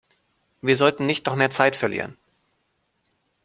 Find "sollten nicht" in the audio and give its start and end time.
0.75-1.27